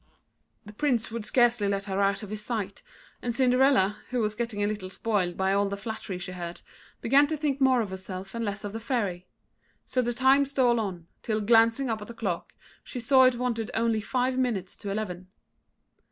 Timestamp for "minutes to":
14.39-14.89